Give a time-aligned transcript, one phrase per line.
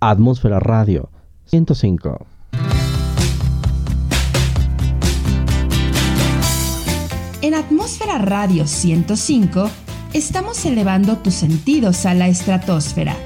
[0.00, 1.10] Atmósfera Radio
[1.46, 2.24] 105.
[7.42, 9.68] En Atmósfera Radio 105
[10.12, 13.16] estamos elevando tus sentidos a la estratosfera,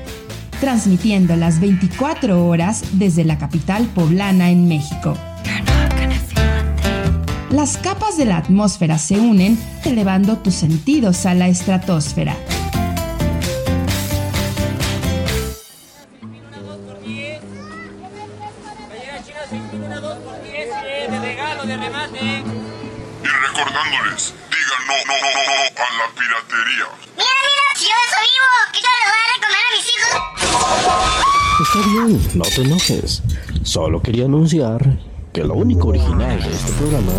[0.62, 5.14] transmitiendo las 24 horas desde la capital poblana en México.
[7.50, 12.34] Las capas de la atmósfera se unen, elevando tus sentidos a la estratosfera.
[24.92, 26.86] No, no, no, no, a la piratería.
[27.16, 30.12] Mira, mira, si yo soy vivo, que yo les voy a comer a mis hijos.
[31.62, 33.22] Está bien, no te enojes.
[33.64, 34.98] Solo quería anunciar
[35.32, 37.12] que lo único original de este programa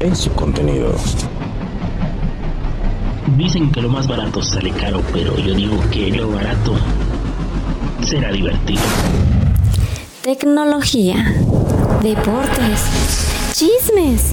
[0.00, 0.94] es su contenido.
[3.36, 6.76] Dicen que lo más barato sale caro, pero yo digo que lo barato
[8.02, 8.82] será divertido.
[10.22, 11.34] Tecnología,
[12.02, 14.32] deportes, chismes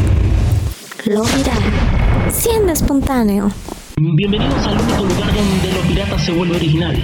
[1.10, 1.64] lo viral,
[2.32, 3.52] siendo espontáneo.
[3.98, 6.96] Bienvenidos al único lugar donde lo pirata se vuelve original.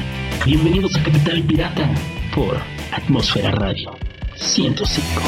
[0.45, 1.89] Bienvenidos a Capital Pirata
[2.35, 2.57] por
[2.91, 3.95] Atmósfera Radio
[4.35, 5.21] 105.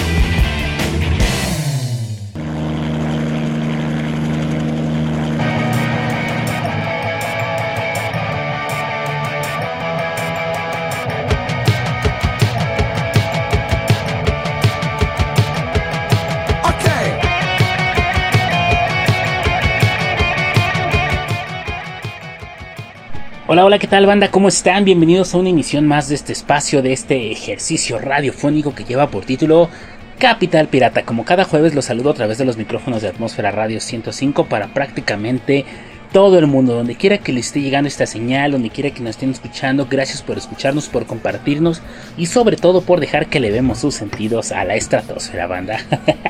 [23.47, 24.31] Hola, hola, ¿qué tal banda?
[24.31, 24.85] ¿Cómo están?
[24.85, 29.23] Bienvenidos a una emisión más de este espacio, de este ejercicio radiofónico que lleva por
[29.23, 29.69] título
[30.17, 31.03] Capital Pirata.
[31.03, 34.73] Como cada jueves los saludo a través de los micrófonos de Atmósfera Radio 105 para
[34.73, 35.63] prácticamente
[36.11, 39.11] todo el mundo, donde quiera que le esté llegando esta señal, donde quiera que nos
[39.11, 41.83] estén escuchando, gracias por escucharnos, por compartirnos
[42.17, 45.77] y sobre todo por dejar que le vemos sus sentidos a la estratosfera, banda.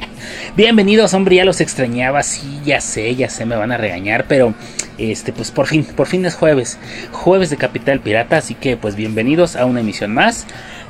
[0.57, 4.53] Bienvenidos, hombre, ya los extrañaba, sí, ya sé, ya sé, me van a regañar, pero
[4.97, 6.77] este, pues por fin, por fin es jueves,
[7.11, 10.45] jueves de Capital Pirata, así que pues bienvenidos a una emisión más.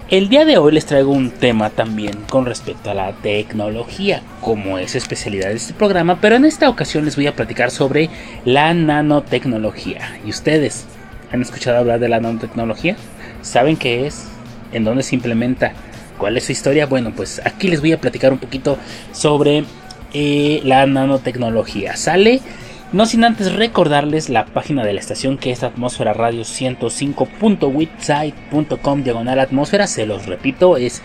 [0.10, 4.78] El día de hoy les traigo un tema también con respecto a la tecnología, como
[4.78, 8.12] es especialidad de este programa, pero en esta ocasión les voy a platicar sobre
[8.46, 10.20] la nanotecnología.
[10.24, 10.86] ¿Y ustedes
[11.32, 12.98] han escuchado hablar de la nanotecnología?
[13.42, 14.28] ¿Saben qué es?
[14.74, 15.74] ¿En dónde se implementa?
[16.20, 16.86] ¿Cuál es su historia?
[16.86, 18.78] Bueno, pues aquí les voy a platicar un poquito
[19.12, 19.66] sobre
[20.14, 21.98] eh, la nanotecnología.
[21.98, 22.42] Sale
[22.92, 29.40] no sin antes recordarles la página de la estación que es atmósfera radio 105.witsite.com diagonal
[29.40, 29.88] atmósfera.
[29.88, 31.02] Se los repito, es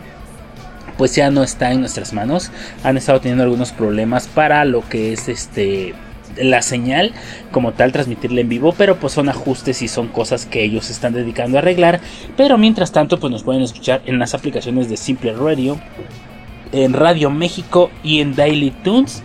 [0.99, 2.51] pues ya no está en nuestras manos.
[2.85, 5.95] Han estado teniendo algunos problemas para lo que es este
[6.37, 7.13] la señal
[7.51, 11.15] como tal transmitirla en vivo, pero pues son ajustes y son cosas que ellos están
[11.15, 12.01] dedicando a arreglar.
[12.37, 15.79] Pero mientras tanto, pues nos pueden escuchar en las aplicaciones de Simple Radio,
[16.73, 19.23] en Radio México y en Daily Tunes.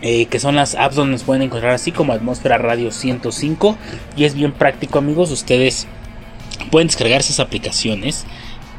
[0.00, 3.76] Eh, que son las apps donde nos pueden encontrar así como Atmósfera Radio 105
[4.16, 5.88] y es bien práctico amigos ustedes
[6.70, 8.24] pueden descargar esas aplicaciones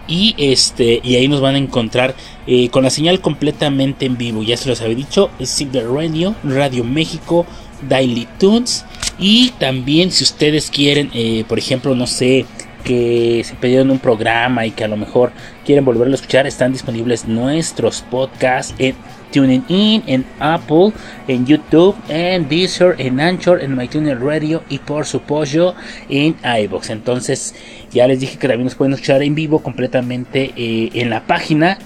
[0.07, 2.15] y este y ahí nos van a encontrar
[2.47, 4.43] eh, con la señal completamente en vivo.
[4.43, 7.45] Ya se los había dicho Simple Radio Radio México
[7.87, 8.85] Daily Tunes.
[9.19, 12.45] Y también si ustedes quieren eh, por ejemplo no sé
[12.83, 15.31] que se pidieron un programa y que a lo mejor
[15.69, 18.95] quieren volverlo a escuchar están disponibles nuestros podcasts en
[19.31, 20.93] Tuning In, en Apple,
[21.27, 25.75] en YouTube, en Deezer, en Anchor, en MyTuner Radio y por supuesto
[26.09, 26.89] en iBox.
[26.89, 27.53] Entonces,
[27.91, 31.77] ya les dije que también nos pueden escuchar en vivo completamente eh, en la página.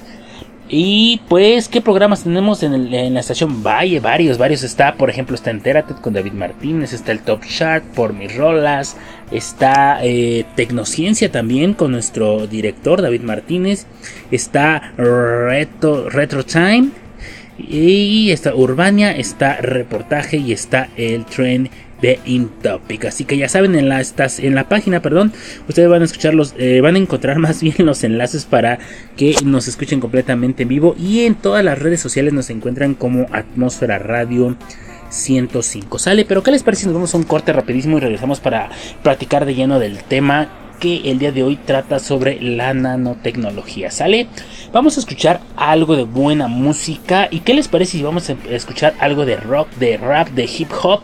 [0.75, 3.61] Y pues, ¿qué programas tenemos en, la estación?
[3.61, 4.63] Valle, varios, varios.
[4.63, 8.97] Está, por ejemplo, está Entérate con David Martínez, está el Top Chart por mis rolas,
[9.29, 13.85] está eh, Tecnociencia también con nuestro director David Martínez,
[14.31, 16.90] está Retro, Retro Time,
[17.59, 21.69] y está Urbania, está reportaje y está el tren
[22.03, 23.05] de Intopic.
[23.05, 25.32] Así que ya saben, en la, estas, en la página, perdón,
[25.70, 28.78] ustedes van a escucharlos, eh, van a encontrar más bien los enlaces para
[29.17, 30.96] que nos escuchen completamente en vivo.
[31.00, 34.55] Y en todas las redes sociales nos encuentran como Atmósfera Radio.
[35.09, 38.40] 105 sale, pero ¿qué les parece si nos vamos a un corte rapidísimo y regresamos
[38.40, 38.72] para
[39.03, 40.50] platicar de lleno del tema
[40.84, 43.90] que el día de hoy trata sobre la nanotecnología.
[43.90, 44.28] ¿Sale?
[44.73, 47.28] Vamos a escuchar algo de buena música.
[47.29, 50.72] ¿Y qué les parece si vamos a escuchar algo de rock, de rap, de hip
[50.81, 51.02] hop?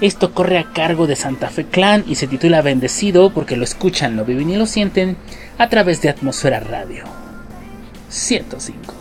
[0.00, 4.16] Esto corre a cargo de Santa Fe Clan y se titula Bendecido porque lo escuchan,
[4.16, 5.16] lo viven y lo sienten
[5.58, 7.02] a través de Atmósfera Radio
[8.08, 8.97] 105.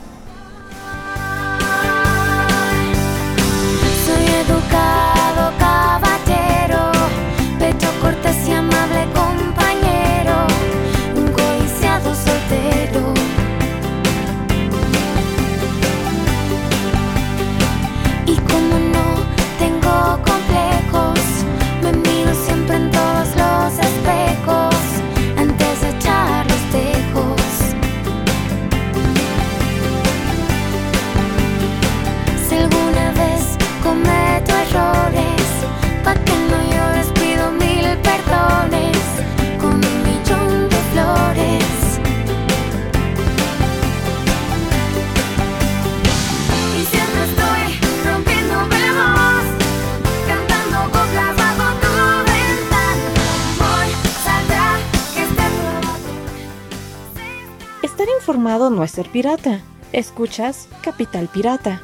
[58.58, 59.62] No es ser pirata.
[59.94, 61.82] Escuchas Capital Pirata.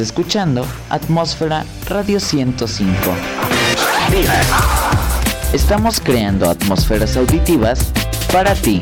[0.00, 2.94] Escuchando Atmósfera Radio 105.
[5.52, 7.92] Estamos creando atmósferas auditivas
[8.32, 8.80] para ti.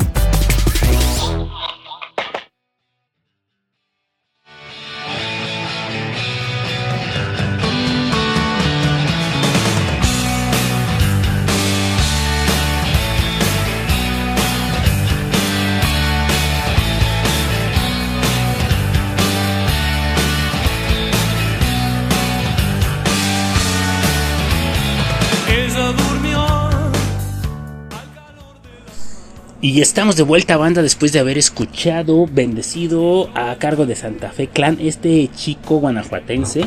[29.67, 34.45] Y estamos de vuelta banda después de haber escuchado Bendecido a cargo de Santa Fe
[34.47, 36.65] Clan, este chico guanajuatense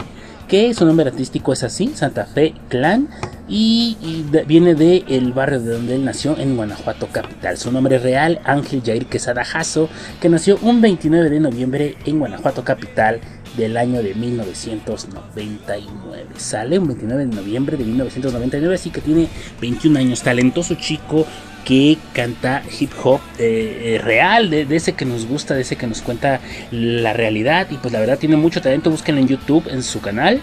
[0.49, 3.09] que su nombre artístico es así, Santa Fe Clan,
[3.49, 7.57] y, viene del el barrio de donde él nació, en Guanajuato capital.
[7.57, 9.89] Su nombre real, Ángel Jair Quesada Jasso,
[10.21, 13.21] que nació un 29 de noviembre en Guanajuato capital
[13.59, 16.27] del año de 1999.
[16.37, 19.29] Sale un 29 de noviembre de 1999, así que tiene
[19.61, 21.27] 21 años, talentoso chico,
[21.65, 25.87] que canta hip hop eh, eh, real, de, ese que nos gusta, de ese que
[25.87, 27.67] nos cuenta la realidad.
[27.71, 30.41] Y pues la verdad tiene mucho talento, búsquenlo en YouTube, en su canal.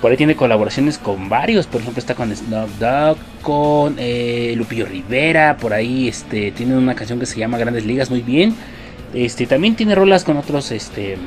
[0.00, 4.84] Por ahí tiene colaboraciones con varios, por ejemplo está con Snoop Dogg, con eh, Lupillo
[4.84, 8.56] Rivera, por ahí este, tiene una canción que se llama Grandes Ligas, muy bien.
[9.14, 11.18] Este, también tiene rolas con otros este,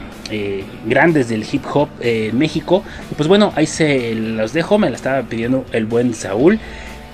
[0.86, 2.84] grandes del hip hop en México.
[3.12, 6.60] Y pues bueno, ahí se los dejo, me la estaba pidiendo el buen Saúl.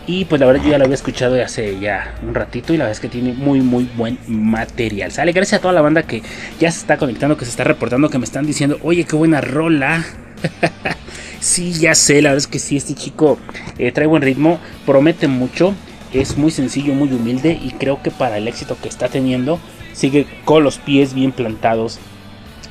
[0.08, 2.86] Y pues la verdad yo ya lo había escuchado hace ya un ratito y la
[2.86, 5.12] verdad es que tiene muy muy buen material.
[5.12, 6.24] Sale, gracias a toda la banda que
[6.60, 9.42] ya se está conectando, que se está reportando, que me están diciendo, oye, qué buena
[9.42, 10.04] rola.
[11.40, 13.38] sí, ya sé, la verdad es que sí, este chico
[13.78, 15.75] eh, trae buen ritmo, promete mucho,
[16.13, 19.60] es muy sencillo, muy humilde y creo que para el éxito que está teniendo
[19.94, 22.00] sigue con los pies bien plantados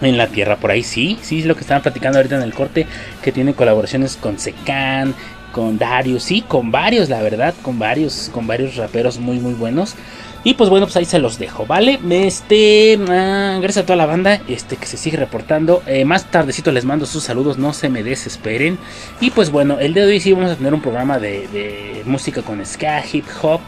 [0.00, 0.56] en la tierra.
[0.56, 2.86] Por ahí sí, sí es lo que estaban platicando ahorita en el corte,
[3.22, 5.14] que tiene colaboraciones con Secan,
[5.52, 9.96] con Darius, sí, con varios, la verdad, con varios, con varios raperos muy, muy buenos.
[10.42, 12.00] Y pues bueno, pues ahí se los dejo, ¿vale?
[12.08, 15.82] Este, ah, gracias a toda la banda este, que se sigue reportando.
[15.86, 18.78] Eh, más tardecito les mando sus saludos, no se me desesperen.
[19.20, 22.40] Y pues bueno, el día de hoy sí vamos a tener un programa de, música
[22.40, 23.60] con ska, hip hop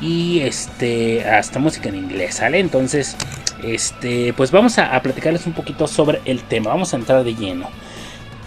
[0.00, 2.58] y este, hasta música en inglés, ¿sale?
[2.58, 3.16] Entonces,
[3.62, 7.34] este, pues vamos a, a platicarles un poquito sobre el tema, vamos a entrar de
[7.34, 7.68] lleno.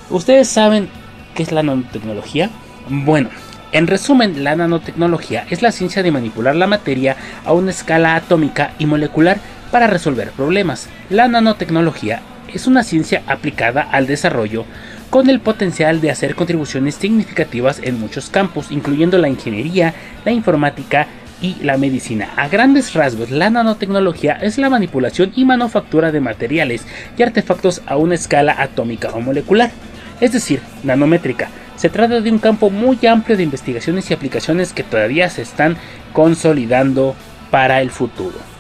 [0.10, 0.90] Ustedes saben
[1.36, 2.50] qué es la nanotecnología.
[2.90, 3.30] Bueno,
[3.72, 7.16] en resumen, la nanotecnología es la ciencia de manipular la materia
[7.46, 9.40] a una escala atómica y molecular
[9.72, 10.90] para resolver problemas.
[11.10, 12.22] La nanotecnología
[12.54, 14.66] es una ciencia aplicada al desarrollo
[15.10, 19.94] con el potencial de hacer contribuciones significativas en muchos campos, incluyendo la ingeniería,
[20.26, 21.08] la informática
[21.42, 22.30] y la medicina.
[22.36, 26.86] A grandes rasgos, la nanotecnología es la manipulación y manufactura de materiales
[27.18, 29.72] y artefactos a una escala atómica o molecular,
[30.20, 34.84] es decir, nanométrica, se trata de un campo muy amplio de investigaciones y aplicaciones que
[34.84, 35.78] todavía se están
[36.14, 37.16] consolidando
[37.50, 38.51] para el futuro.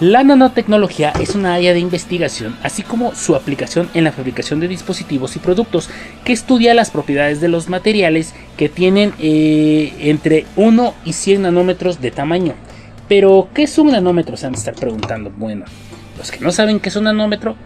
[0.00, 4.68] La nanotecnología es una área de investigación, así como su aplicación en la fabricación de
[4.68, 5.88] dispositivos y productos,
[6.22, 12.02] que estudia las propiedades de los materiales que tienen eh, entre 1 y 100 nanómetros
[12.02, 12.52] de tamaño.
[13.08, 14.36] Pero, ¿qué es un nanómetro?
[14.36, 15.32] Se han de estar preguntando.
[15.34, 15.64] Bueno,
[16.18, 17.56] los que no saben qué es un nanómetro,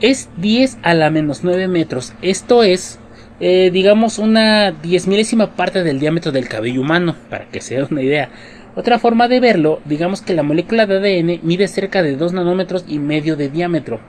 [0.00, 2.14] es 10 a la menos 9 metros.
[2.20, 2.98] Esto es
[3.40, 8.02] eh, digamos, una diez milésima parte del diámetro del cabello humano, para que se una
[8.02, 8.30] idea.
[8.76, 12.84] Otra forma de verlo, digamos que la molécula de ADN mide cerca de 2 nanómetros
[12.86, 14.00] y medio de diámetro.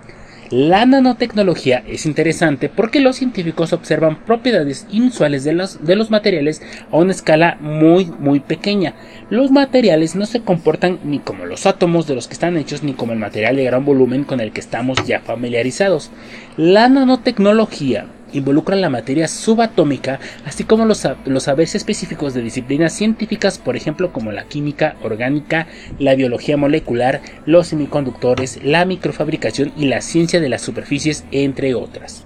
[0.50, 6.62] La nanotecnología es interesante porque los científicos observan propiedades inusuales de los, de los materiales
[6.90, 8.94] a una escala muy muy pequeña.
[9.30, 12.94] Los materiales no se comportan ni como los átomos de los que están hechos ni
[12.94, 16.12] como el material de gran volumen con el que estamos ya familiarizados.
[16.56, 23.58] La nanotecnología involucra la materia subatómica, así como los, los saberes específicos de disciplinas científicas,
[23.58, 25.68] por ejemplo, como la química orgánica,
[26.00, 32.26] la biología molecular, los semiconductores, la microfabricación y la ciencia de las superficies, entre otras.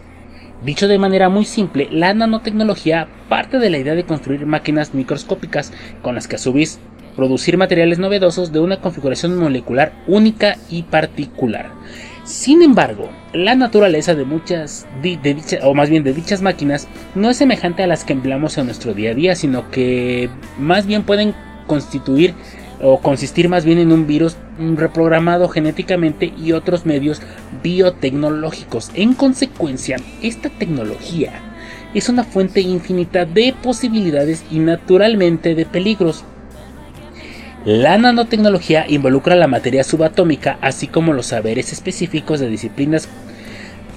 [0.63, 5.74] Dicho de manera muy simple, la nanotecnología parte de la idea de construir máquinas microscópicas
[6.03, 6.79] con las que a su vez
[7.15, 11.72] producir materiales novedosos de una configuración molecular única y particular.
[12.31, 14.88] Sin embargo, la naturaleza de muchas,
[15.63, 18.93] o más bien de dichas máquinas, no es semejante a las que empleamos en nuestro
[18.93, 21.35] día a día, sino que más bien pueden
[21.67, 22.33] constituir
[22.81, 27.21] o consistir más bien en un virus reprogramado genéticamente y otros medios
[27.61, 28.91] biotecnológicos.
[28.93, 31.33] En consecuencia, esta tecnología
[31.93, 36.23] es una fuente infinita de posibilidades y naturalmente de peligros.
[37.65, 43.07] La nanotecnología involucra la materia subatómica, así como los saberes específicos de disciplinas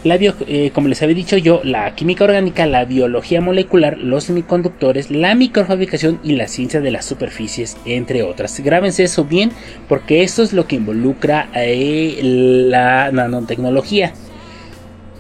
[0.04, 5.10] la eh, como les había dicho yo, la química orgánica, la biología molecular, los semiconductores,
[5.10, 8.60] la microfabricación y la ciencia de las superficies, entre otras.
[8.60, 9.50] Grábense eso bien
[9.88, 14.12] porque esto es lo que involucra eh, la nanotecnología.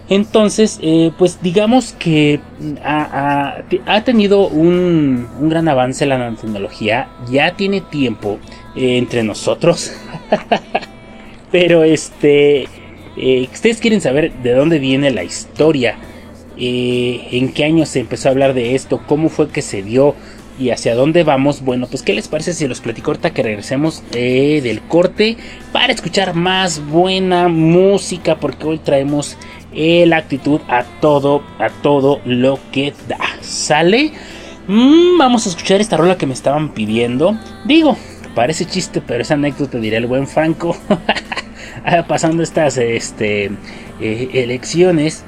[0.08, 2.40] Entonces, eh, pues digamos que
[2.84, 3.62] ha,
[4.04, 8.38] tenido un, gran avance la nanotecnología, ya tiene tiempo
[8.76, 9.92] entre nosotros,
[11.50, 12.68] pero este
[13.16, 15.96] eh, ustedes quieren saber de dónde viene la historia,
[16.58, 20.14] eh, en qué año se empezó a hablar de esto, cómo fue que se dio
[20.58, 21.62] y hacia dónde vamos.
[21.62, 25.36] Bueno, pues qué les parece si los platico ahorita que regresemos eh, del corte
[25.72, 29.36] para escuchar más buena música, porque hoy traemos
[29.74, 33.18] la actitud a todo, a todo lo que da.
[33.40, 34.12] ¿Sale?
[34.66, 37.36] Mm, vamos a escuchar esta rola que me estaban pidiendo.
[37.64, 37.96] Digo,
[38.34, 40.76] parece chiste, pero esa anécdota dirá el buen Franco.
[41.86, 43.50] Ah, pasando estas este,
[44.00, 45.22] eh, elecciones,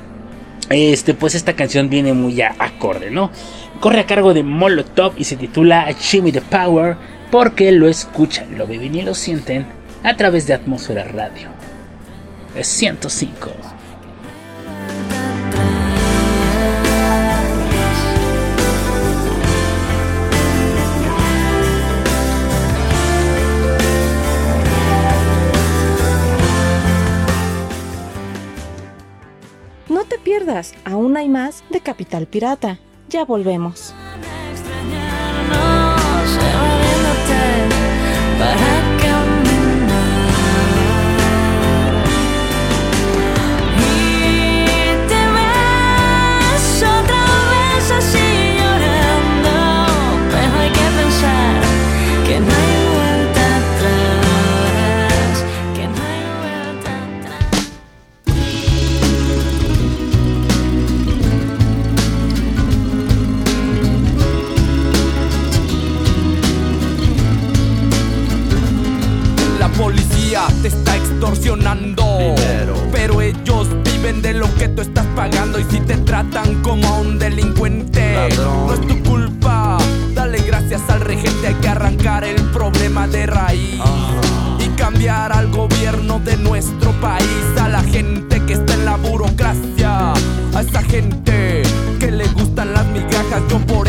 [0.71, 3.31] este, pues esta canción viene muy a acorde, ¿no?
[3.81, 6.97] Corre a cargo de Molotov y se titula Jimmy the Power
[7.31, 9.67] porque lo escuchan, lo viven y lo sienten
[10.03, 11.49] a través de Atmósfera Radio.
[12.55, 13.76] Es 105.
[30.85, 32.79] Aún hay más de Capital Pirata.
[33.09, 33.95] Ya volvemos.
[70.63, 72.05] Te está extorsionando.
[72.93, 75.59] Pero ellos viven de lo que tú estás pagando.
[75.59, 79.79] Y si te tratan como a un delincuente, no es tu culpa.
[80.15, 83.81] Dale gracias al regente, hay que arrancar el problema de raíz.
[84.59, 90.13] Y cambiar al gobierno de nuestro país, a la gente que está en la burocracia,
[90.13, 91.63] a esa gente
[91.99, 93.43] que le gustan las migajas.
[93.49, 93.86] Yo por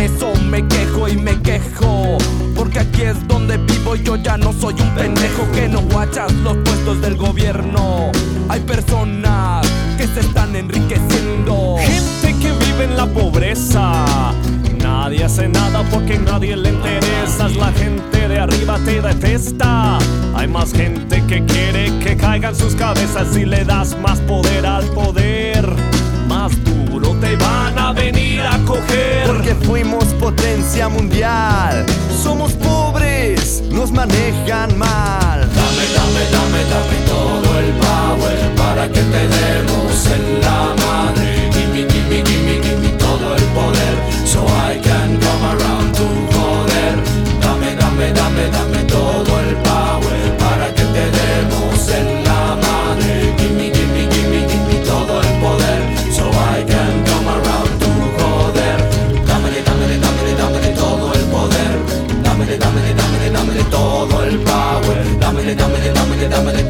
[1.48, 2.18] quejo.
[2.56, 6.58] Porque aquí es donde vivo yo ya no soy un pendejo que no guachas los
[6.58, 8.12] puestos del gobierno.
[8.50, 9.66] Hay personas
[9.98, 11.78] que se están enriqueciendo.
[11.80, 14.34] Gente que vive en la pobreza.
[14.82, 17.48] Nadie hace nada porque nadie le interesa.
[17.50, 20.00] La gente de arriba te detesta.
[20.36, 24.86] Hay más gente que quiere que caigan sus cabezas y le das más poder al
[24.88, 25.66] poder.
[26.28, 26.77] Más duro
[27.20, 29.26] te van a venir a coger.
[29.26, 31.86] Porque fuimos potencia mundial
[32.28, 35.40] somos pobres, nos manejan mal.
[35.40, 41.50] Dame, dame, dame, dame todo el power para que te demos en la madre.
[41.54, 45.77] Gimme, gimme, gimme, gimme todo el poder, so I can come around
[65.56, 66.67] domine, domine, domine,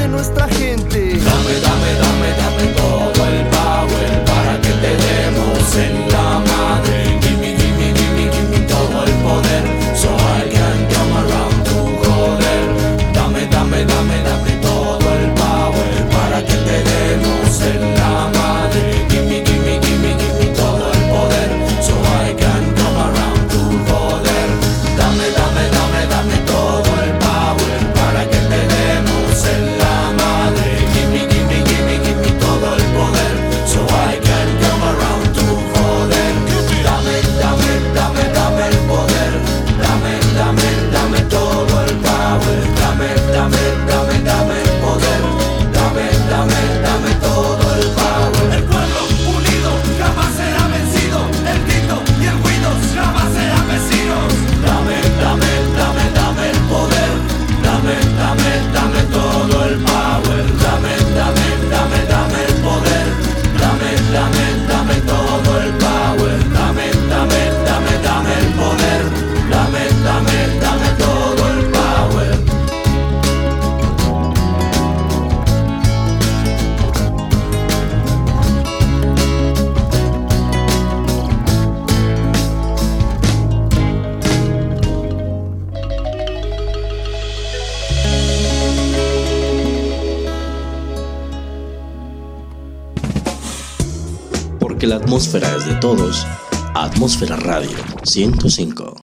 [0.00, 0.98] de nuestra gente.
[0.98, 3.59] Dame, dame, dame, dame todo el pan.
[95.10, 96.24] Atmósfera es de todos.
[96.72, 99.00] Atmósfera Radio 105.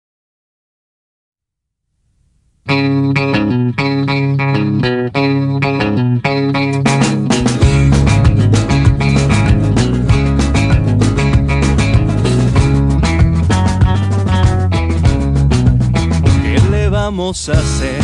[16.43, 18.01] ¿Qué le vamos a hacer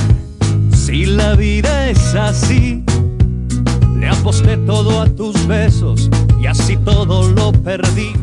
[0.74, 2.71] si la vida es así?
[4.32, 6.08] Aposté todo a tus besos
[6.40, 8.14] y así todo lo perdí.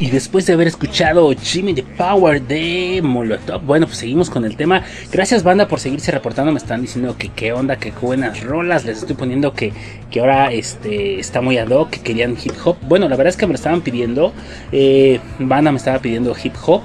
[0.00, 4.56] Y después de haber escuchado Jimmy the Power de Molotov, bueno, pues seguimos con el
[4.56, 4.82] tema.
[5.12, 6.50] Gracias, banda, por seguirse reportando.
[6.50, 8.84] Me están diciendo que qué onda, que buenas rolas.
[8.84, 9.72] Les estoy poniendo que,
[10.10, 12.76] que ahora este, está muy ad hoc, que querían hip hop.
[12.88, 14.32] Bueno, la verdad es que me lo estaban pidiendo.
[14.72, 16.82] Eh, banda me estaba pidiendo hip hop.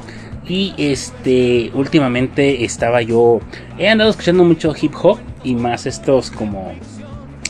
[0.48, 3.40] Y este, últimamente estaba yo.
[3.80, 6.72] He andado escuchando mucho hip hop y más estos como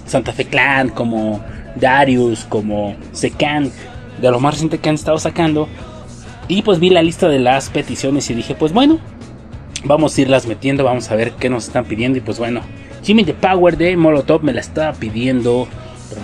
[0.05, 1.43] Santa Fe Clan, como
[1.75, 3.71] Darius, como Secan,
[4.21, 5.67] de lo más reciente que han estado sacando.
[6.47, 8.99] Y pues vi la lista de las peticiones y dije, pues bueno,
[9.85, 12.17] vamos a irlas metiendo, vamos a ver qué nos están pidiendo.
[12.17, 12.61] Y pues bueno,
[13.03, 15.67] Jimmy the Power de Molotov me la estaba pidiendo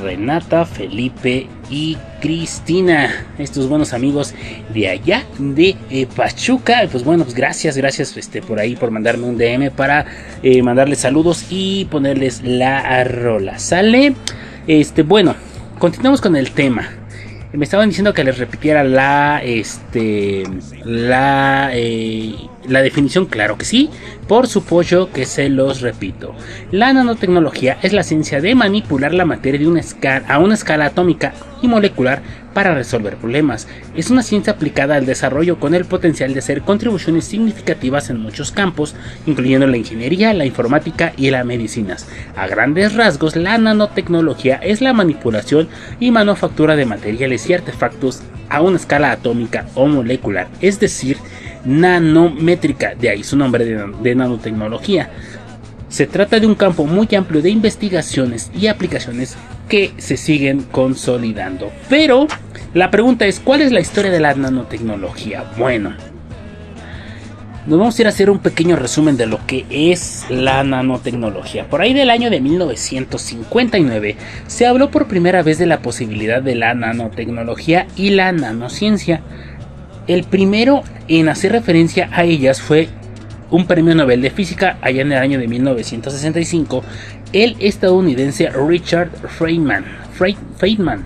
[0.02, 4.34] Renata, Felipe y Cristina, estos buenos amigos
[4.74, 6.88] de allá de eh, Pachuca.
[6.92, 10.06] Pues bueno, pues gracias, gracias este, por ahí por mandarme un DM para
[10.44, 13.60] eh, mandarles saludos y ponerles la rola.
[13.60, 14.14] ¿Sale?
[14.68, 15.36] Este, bueno,
[15.80, 16.90] continuamos con el tema.
[17.52, 20.44] Me estaban diciendo que les repitiera la, este,
[20.84, 22.36] la, eh,
[22.70, 23.90] la definición, claro que sí,
[24.28, 26.36] por supuesto que se los repito.
[26.72, 29.60] La nanotecnología es la ciencia de manipular la materia
[30.28, 32.22] a una escala atómica y molecular
[32.54, 33.68] para resolver problemas.
[33.96, 38.52] Es una ciencia aplicada al desarrollo con el potencial de hacer contribuciones significativas en muchos
[38.52, 42.08] campos, incluyendo la ingeniería, la informática y las medicinas.
[42.36, 45.68] A grandes rasgos, la nanotecnología es la manipulación
[46.00, 51.18] y manufactura de materiales y artefactos a una escala atómica o molecular, es decir,
[51.66, 55.10] nanométrica, de ahí su nombre de, nanotecnología.
[55.90, 59.36] Se trata de un campo muy amplio de investigaciones y aplicaciones
[59.68, 61.72] que se siguen consolidando.
[61.90, 62.28] Pero
[62.74, 65.46] la pregunta es, ¿cuál es la historia de la nanotecnología?
[65.58, 65.96] Bueno,
[67.70, 71.70] nos vamos a ir a hacer un pequeño resumen de lo que es la nanotecnología.
[71.70, 74.16] Por ahí del año de 1959
[74.48, 79.22] se habló por primera vez de la posibilidad de la nanotecnología y la nanociencia.
[80.10, 82.90] El primero en hacer referencia a ellas fue
[83.52, 86.84] un premio Nobel de Física allá en el año de 1965,
[87.32, 89.86] el estadounidense Richard Feynman.
[90.58, 91.06] Feynman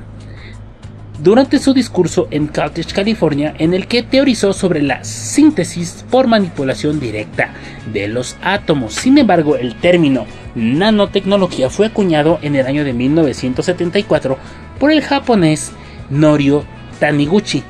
[1.20, 7.02] durante su discurso en Caltech, California, en el que teorizó sobre la síntesis por manipulación
[7.02, 7.54] directa
[7.92, 8.94] de los átomos.
[8.94, 14.38] Sin embargo, el término nanotecnología fue acuñado en el año de 1974
[14.80, 15.74] por el japonés
[16.10, 16.64] Norio
[17.02, 17.64] Taniguchi.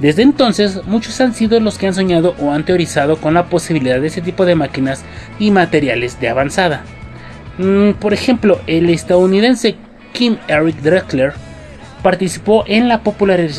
[0.00, 4.00] Desde entonces, muchos han sido los que han soñado o han teorizado con la posibilidad
[4.00, 5.04] de ese tipo de máquinas
[5.38, 6.84] y materiales de avanzada.
[7.58, 9.76] Mm, por ejemplo, el estadounidense
[10.12, 11.32] Kim Eric Drexler
[12.02, 13.00] participó en la,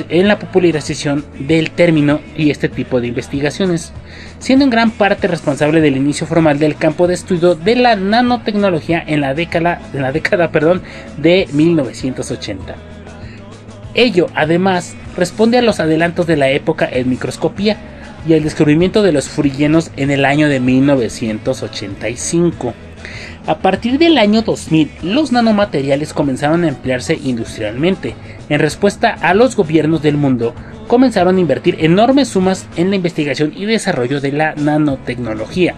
[0.10, 3.92] en la, popularización del término y este tipo de investigaciones,
[4.40, 9.04] siendo en gran parte responsable del inicio formal del campo de estudio de la nanotecnología
[9.06, 10.82] en la década, en la década perdón,
[11.18, 12.97] de 1980.
[13.98, 17.78] Ello, además, responde a los adelantos de la época en microscopía
[18.28, 22.76] y al descubrimiento de los furillenos en el año de 1985.
[23.48, 28.14] A partir del año 2000, los nanomateriales comenzaron a emplearse industrialmente.
[28.50, 30.54] En respuesta a los gobiernos del mundo,
[30.88, 35.74] comenzaron a invertir enormes sumas en la investigación y desarrollo de la nanotecnología.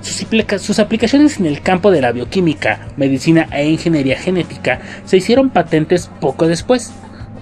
[0.00, 0.26] Sus,
[0.62, 6.10] sus, aplicaciones en el campo de la bioquímica, medicina e ingeniería genética se hicieron patentes
[6.20, 6.92] poco después.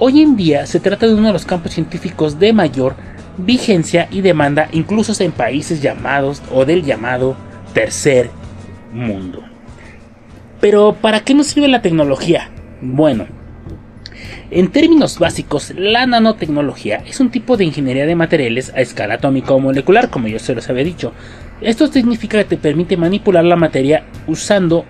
[0.02, 2.94] Hoy en día se trata de uno de los campos científicos de mayor
[3.36, 7.36] vigencia y demanda incluso en países llamados o del llamado
[7.74, 8.30] tercer
[8.94, 9.42] mundo.
[10.58, 12.48] Pero ¿para qué nos sirve la tecnología?
[12.80, 13.26] Bueno,
[14.50, 19.52] en términos básicos, la nanotecnología es un tipo de ingeniería de materiales a escala atómica
[19.52, 21.12] o molecular, como yo se los había dicho.
[21.60, 24.86] Esto significa que te permite manipular la materia usando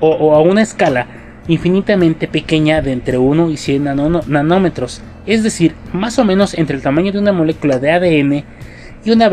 [0.00, 3.84] o, o a una escala infinitamente pequeña de entre 1 y 100
[4.26, 8.44] nanómetros, es decir, más o menos entre el tamaño de una molécula de ADN
[9.04, 9.28] y una,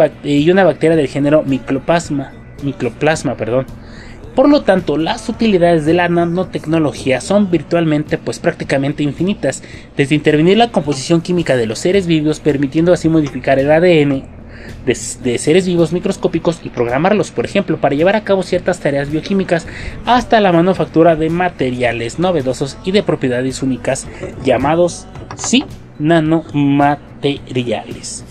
[0.63, 2.31] bacteria del género microplasma,
[2.63, 3.65] microplasma perdón.
[4.35, 9.61] Por lo tanto, las utilidades de la nanotecnología son virtualmente, pues prácticamente infinitas,
[9.95, 14.42] desde intervenir la composición química de los seres vivos, permitiendo así modificar el ADN
[14.85, 19.65] de, seres vivos microscópicos y programarlos, por ejemplo, para llevar a cabo ciertas tareas bioquímicas,
[20.05, 24.07] hasta la manufactura de materiales novedosos y de propiedades únicas
[24.43, 25.63] llamados, sí,
[25.99, 28.25] nanomateriales.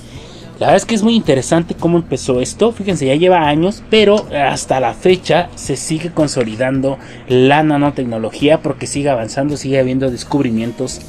[0.62, 2.70] La verdad es que es muy interesante cómo empezó esto.
[2.70, 9.10] Fíjense, ya lleva años, pero hasta la fecha se sigue consolidando la nanotecnología porque sigue
[9.10, 11.00] avanzando, sigue habiendo descubrimientos.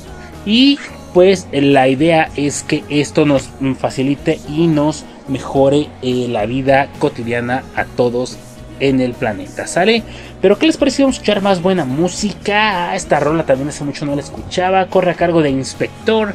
[0.44, 0.80] Y
[1.14, 7.64] pues la idea es que esto nos facilite y nos mejore eh, la vida cotidiana
[7.76, 8.38] a todos
[8.80, 10.04] en el planeta, ¿sale?
[10.42, 12.96] Pero ¿qué les pareció escuchar más buena música?
[12.96, 14.88] Esta rola también hace mucho no la escuchaba.
[14.88, 16.34] Corre a cargo de Inspector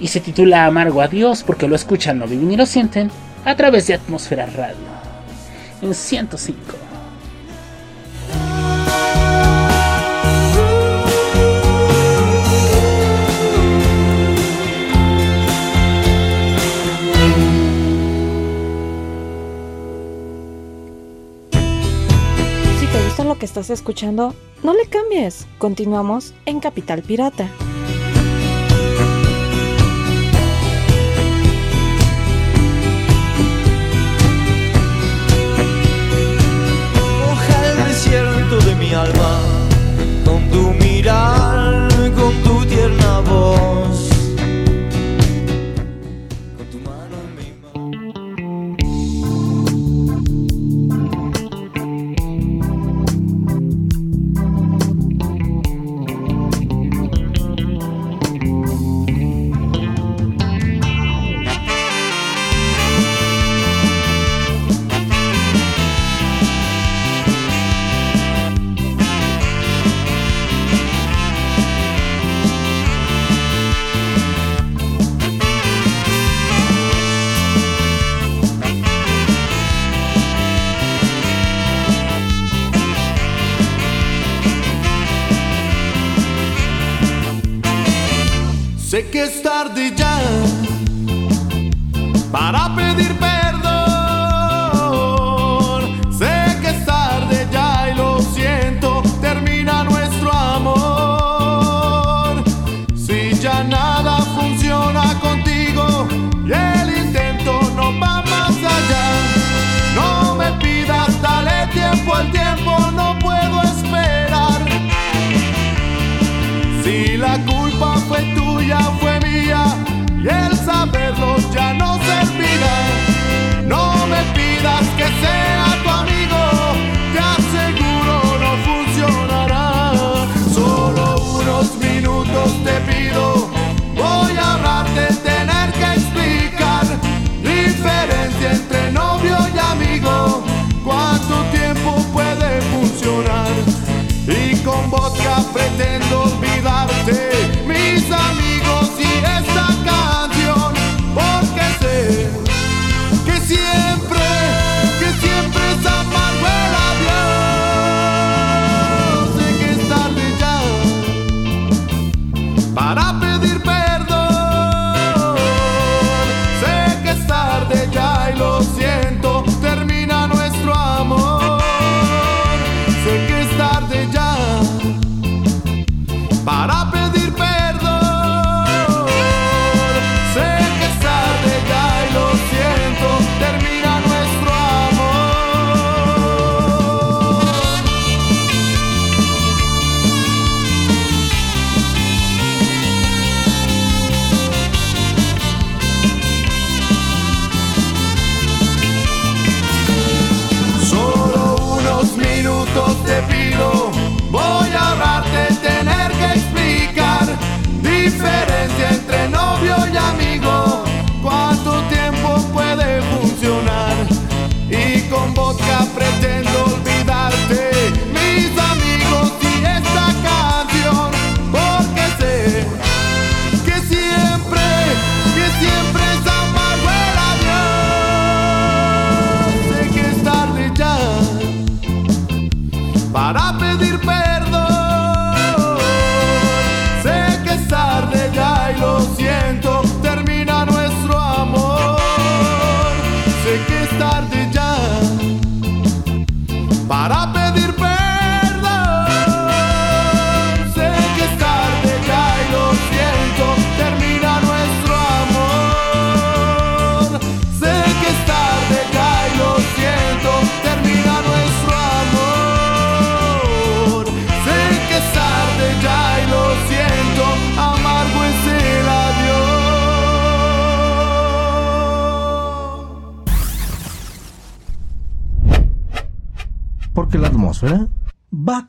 [0.00, 3.10] y se titula Amargo Adiós porque lo escuchan, no viven y lo sienten
[3.44, 4.88] a través de Atmósfera Radio
[5.82, 6.87] en 105.
[23.38, 25.46] Que estás escuchando, no le cambies.
[25.58, 27.48] Continuamos en Capital Pirata.
[38.64, 39.40] de mi alma,
[40.24, 44.07] con tu mirar, con tu tierna voz.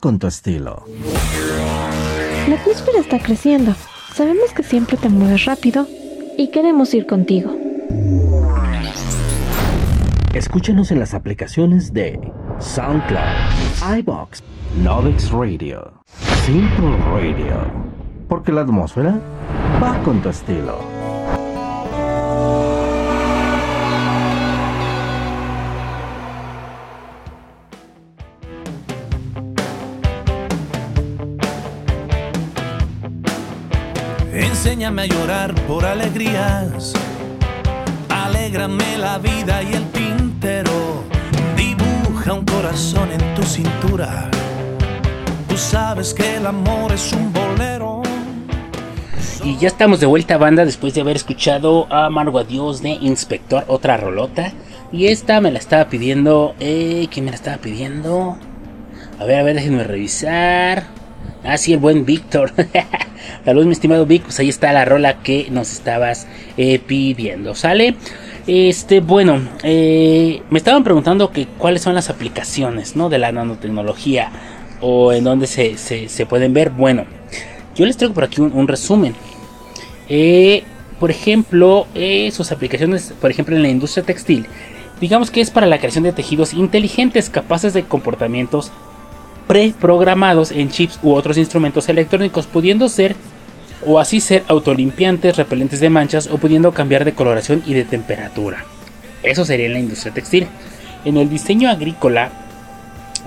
[0.00, 0.84] Con tu estilo.
[2.48, 3.74] La atmósfera está creciendo.
[4.14, 5.86] Sabemos que siempre te mueves rápido
[6.36, 7.54] y queremos ir contigo.
[10.34, 12.18] Escúchanos en las aplicaciones de
[12.58, 14.42] SoundCloud, iBox,
[14.82, 15.92] Novix Radio,
[16.44, 17.70] Simple Radio.
[18.28, 19.20] Porque la atmósfera
[19.82, 20.99] va con tu estilo.
[34.90, 36.94] Enséñame a llorar por alegrías.
[38.08, 41.04] Alégrame la vida y el tintero.
[41.56, 44.28] Dibuja un corazón en tu cintura.
[45.48, 48.02] Tú sabes que el amor es un bolero.
[49.44, 53.62] Y ya estamos de vuelta banda después de haber escuchado a Amargo Adiós de Inspector,
[53.68, 54.52] otra rolota.
[54.90, 56.56] Y esta me la estaba pidiendo...
[56.58, 58.36] Eh, ¿Quién me la estaba pidiendo?
[59.20, 60.88] A ver, a ver, déjenme revisar.
[61.44, 62.52] Ah, sí, el buen Víctor.
[63.44, 64.22] Saludos, mi estimado Vic.
[64.24, 67.54] Pues ahí está la rola que nos estabas eh, pidiendo.
[67.54, 67.94] ¿Sale?
[68.46, 73.08] Este, bueno, eh, me estaban preguntando que cuáles son las aplicaciones, ¿no?
[73.08, 74.30] De la nanotecnología.
[74.80, 76.70] O en dónde se, se- pueden ver.
[76.70, 77.04] Bueno,
[77.76, 79.14] yo les traigo por aquí un, resumen.
[80.08, 80.64] Eh,
[80.98, 81.86] por ejemplo,
[82.32, 84.46] sus aplicaciones, por ejemplo, en la industria textil.
[85.00, 88.70] Digamos que es para la creación de tejidos inteligentes capaces de comportamientos
[89.50, 93.16] preprogramados en chips u otros instrumentos electrónicos, pudiendo ser
[93.84, 98.64] o así ser autolimpiantes, repelentes de manchas o pudiendo cambiar de coloración y de temperatura.
[99.24, 100.46] Eso sería en la industria textil.
[101.04, 102.30] En el diseño agrícola,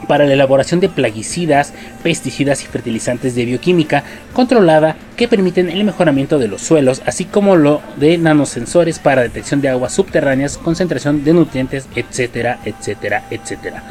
[0.07, 6.39] para la elaboración de plaguicidas, pesticidas y fertilizantes de bioquímica controlada que permiten el mejoramiento
[6.39, 11.33] de los suelos, así como lo de nanosensores para detección de aguas subterráneas, concentración de
[11.33, 13.83] nutrientes, etcétera, etcétera, etcétera.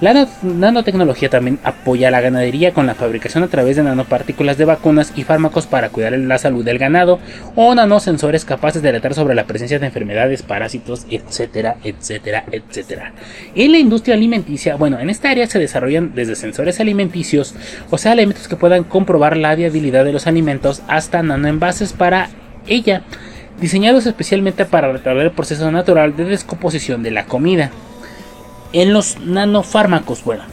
[0.00, 4.56] La no- nanotecnología también apoya a la ganadería con la fabricación a través de nanopartículas
[4.56, 7.18] de vacunas y fármacos para cuidar la salud del ganado
[7.54, 13.12] o nanosensores capaces de alertar sobre la presencia de enfermedades, parásitos, etcétera, etcétera, etcétera.
[13.54, 17.54] En la industria alimenticia, bueno, en esta área se desarrollan desde sensores alimenticios,
[17.90, 22.30] o sea, elementos que puedan comprobar la viabilidad de los alimentos, hasta nanoenvases para
[22.66, 23.02] ella,
[23.60, 27.70] diseñados especialmente para retardar el proceso natural de descomposición de la comida.
[28.72, 30.44] En los nanofármacos, bueno,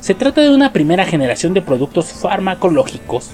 [0.00, 3.32] se trata de una primera generación de productos farmacológicos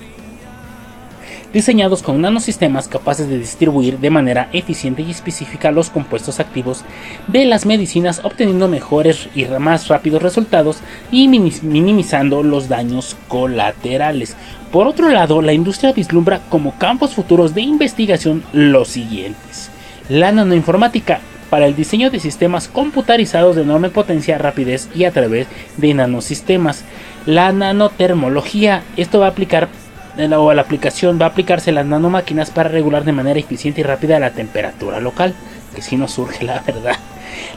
[1.55, 6.85] diseñados con nanosistemas capaces de distribuir de manera eficiente y específica los compuestos activos
[7.29, 10.79] de las medicinas, obteniendo mejores y más rápidos resultados
[11.13, 14.37] y minimizando los daños colaterales.
[14.73, 19.71] Por otro lado, la industria vislumbra como campos futuros de investigación los siguientes.
[20.09, 21.21] La nanoinformática
[21.55, 25.47] para el diseño de sistemas computarizados de enorme potencia, rapidez y a través
[25.77, 26.83] de nanosistemas.
[27.27, 29.69] La nanotermología, esto va a aplicar
[30.17, 33.85] la- o la aplicación va a aplicarse las nanomáquinas para regular de manera eficiente y
[33.85, 35.33] rápida la temperatura local,
[35.77, 36.97] que si nos surge la verdad.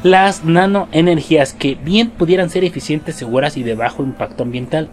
[0.03, 4.89] Las nanoenergías que bien pudieran ser eficientes, seguras y de bajo impacto ambiental,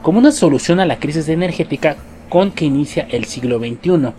[0.00, 1.96] como una solución a la crisis energética
[2.28, 4.12] con que inicia el siglo XXI,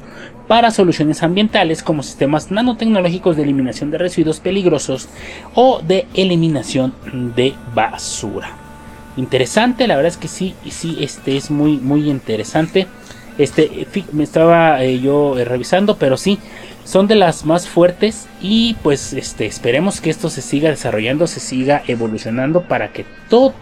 [0.47, 5.09] para soluciones ambientales como sistemas nanotecnológicos de eliminación de residuos peligrosos
[5.55, 6.93] o de eliminación
[7.35, 8.51] de basura.
[9.17, 12.87] Interesante, la verdad es que sí, sí, este es muy, muy interesante.
[13.37, 16.39] Este, fi- me estaba eh, yo eh, revisando, pero sí,
[16.85, 21.39] son de las más fuertes y pues este, esperemos que esto se siga desarrollando, se
[21.39, 23.53] siga evolucionando para que todos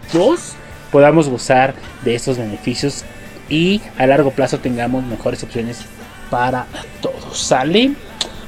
[0.92, 1.74] podamos gozar
[2.04, 3.04] de estos beneficios
[3.48, 5.84] y a largo plazo tengamos mejores opciones
[6.30, 6.66] para
[7.00, 7.38] todos.
[7.38, 7.92] ¿Sale?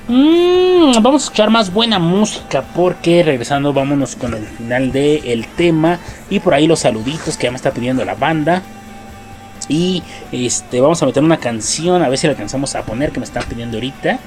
[0.08, 5.98] Mm, vamos a escuchar más buena música porque regresando vámonos con el final del tema
[6.30, 8.62] y por ahí los saluditos que ya me está pidiendo la banda.
[9.68, 13.20] Y este vamos a meter una canción, a ver si la alcanzamos a poner que
[13.20, 14.18] me están pidiendo ahorita.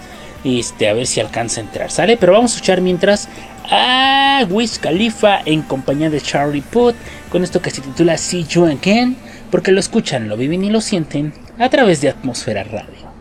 [0.44, 2.18] Este, a ver si alcanza a entrar, ¿sale?
[2.18, 3.28] Pero vamos a escuchar mientras
[3.70, 6.96] a Wiz Khalifa en compañía de Charlie Puth
[7.30, 9.16] con esto que se titula See You Again,
[9.52, 13.12] porque lo escuchan, lo viven y lo sienten a través de Atmósfera Radio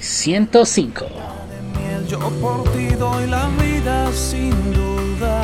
[0.00, 1.06] 105.
[1.78, 5.42] miel, yo por ti doy la vida sin duda.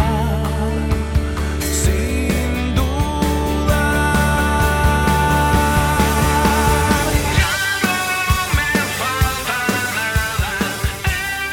[1.60, 2.74] Sin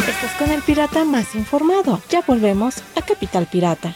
[0.08, 2.02] Estás con el pirata más informado.
[2.10, 3.96] Ya volvemos a Capital Pirata.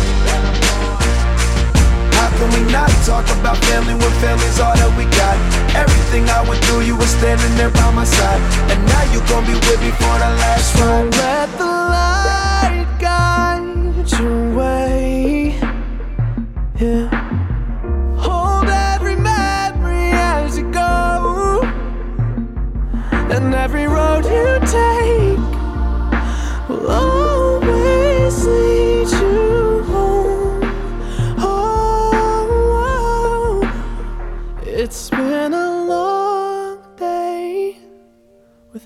[2.37, 5.37] Can we not talk about family when family's all that we got?
[5.75, 8.41] Everything I went through, you were standing there by my side.
[8.71, 11.11] And now you gon' be with me for the last ride.
[11.21, 15.55] Let the light guide your way.
[16.79, 17.07] Yeah.
[18.17, 21.61] Hold every memory as you go.
[23.35, 25.37] And every road you take
[26.69, 27.20] will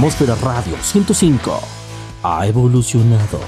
[0.00, 1.60] Atmósfera Radio 105
[2.22, 3.38] ha evolucionado.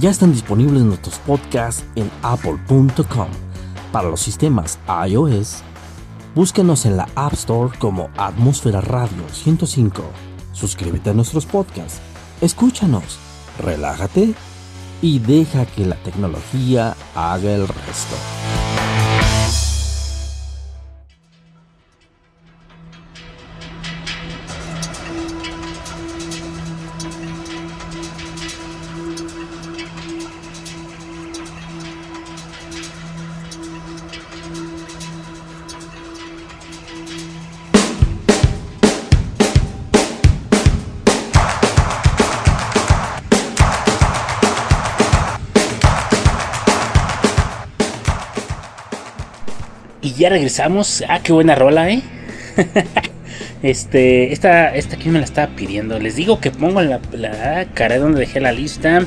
[0.00, 3.28] Ya están disponibles nuestros podcasts en apple.com.
[3.92, 5.58] Para los sistemas iOS,
[6.34, 10.02] búsquenos en la App Store como Atmósfera Radio 105.
[10.54, 12.00] Suscríbete a nuestros podcasts,
[12.40, 13.18] escúchanos,
[13.58, 14.32] relájate
[15.02, 18.37] y deja que la tecnología haga el resto.
[50.18, 51.04] Ya regresamos.
[51.08, 52.02] Ah, qué buena rola, ¿eh?
[53.62, 55.98] este, esta, esta aquí me la estaba pidiendo.
[55.98, 59.06] Les digo que pongo la, la cara donde dejé la lista.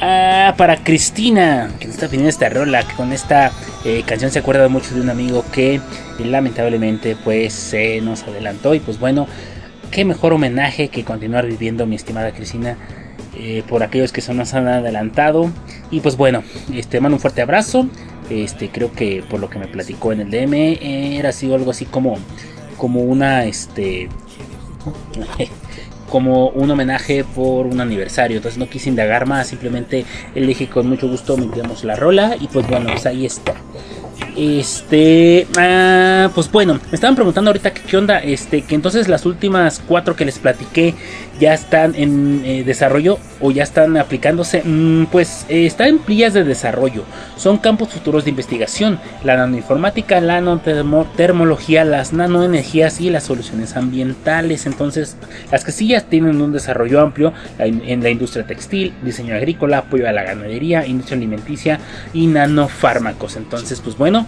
[0.00, 2.82] Ah, para Cristina, que nos está pidiendo esta rola.
[2.86, 3.52] Que con esta
[3.84, 5.80] eh, canción se acuerda mucho de un amigo que eh,
[6.24, 8.74] lamentablemente pues se nos adelantó.
[8.74, 9.28] Y pues bueno,
[9.90, 12.78] qué mejor homenaje que continuar viviendo, mi estimada Cristina.
[13.34, 15.50] eh, por aquellos que se nos han adelantado.
[15.90, 16.42] Y pues bueno,
[16.74, 17.88] este mando un fuerte abrazo.
[18.30, 20.78] Este, creo que por lo que me platicó en el DM,
[21.18, 22.18] era algo así como,
[22.76, 24.08] como una, este,
[26.10, 28.36] como un homenaje por un aniversario.
[28.36, 30.04] Entonces no quise indagar más, simplemente
[30.34, 33.54] le dije con mucho gusto metemos la rola y pues bueno, pues ahí está.
[34.36, 39.24] Este, ah, pues bueno, me estaban preguntando ahorita que qué onda, este, que entonces las
[39.24, 40.94] últimas cuatro que les platiqué
[41.40, 44.62] ya están en eh, desarrollo o ya están aplicándose.
[44.64, 47.04] Mm, pues eh, están en vías de desarrollo.
[47.36, 54.66] Son campos futuros de investigación: la nanoinformática, la nanotermología, las nanoenergías y las soluciones ambientales.
[54.66, 55.16] Entonces,
[55.50, 60.08] las que sí ya tienen un desarrollo amplio en, la industria textil, diseño agrícola, apoyo
[60.08, 61.80] a la ganadería, industria alimenticia
[62.12, 63.36] y nanofármacos.
[63.36, 64.25] Entonces, pues bueno,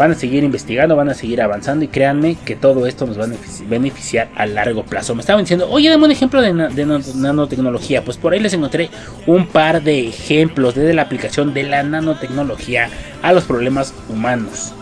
[0.00, 3.24] van a seguir investigando, van a seguir avanzando y créanme que todo esto nos va
[3.24, 3.28] a
[3.68, 5.14] beneficiar a largo plazo.
[5.14, 8.02] Me estaban diciendo, oye, dame un ejemplo de, nanotecnología.
[8.02, 8.88] Pues por ahí les encontré
[9.26, 12.88] un par de ejemplos de la aplicación de la nanotecnología
[13.22, 14.72] a los problemas humanos.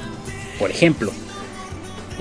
[0.58, 1.12] Por ejemplo,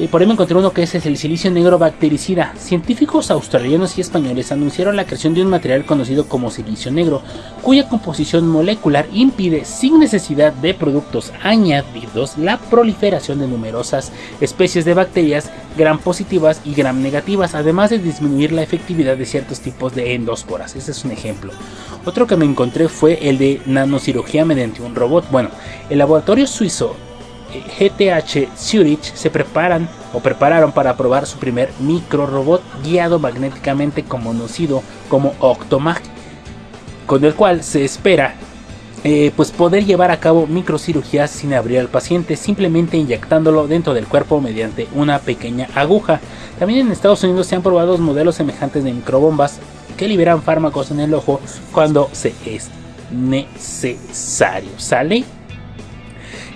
[0.06, 2.54] por ahí me encontré uno que es el silicio negro bactericida.
[2.56, 7.24] Científicos australianos y españoles anunciaron la creación de un material conocido como silicio negro,
[7.64, 14.94] cuya composición molecular impide, sin necesidad de productos añadidos, la proliferación de numerosas especies de
[14.94, 20.14] bacterias gram positivas y gram negativas, además de disminuir la efectividad de ciertos tipos de
[20.14, 20.76] endósporas.
[20.76, 21.54] Ese es un ejemplo.
[22.06, 25.26] Otro que me encontré fue el de nanocirugía mediante un robot.
[25.32, 25.50] Bueno,
[25.90, 26.96] el laboratorio suizo
[27.54, 34.84] GTH Zurich se preparan o prepararon para probar su primer micro robot guiado magnéticamente conocido
[35.10, 36.02] como Octomag,
[37.06, 38.36] con el cual se espera
[39.04, 44.08] eh, pues poder llevar a cabo microcirugías sin abrir al paciente, simplemente inyectándolo dentro del
[44.08, 46.20] cuerpo mediante una pequeña aguja.
[46.60, 49.60] También en Estados Unidos se han probado modelos semejantes de microbombas
[49.96, 51.40] que liberan fármacos en el ojo
[51.72, 52.70] cuando se es
[53.12, 54.72] necesario.
[54.78, 55.37] ¿Sale?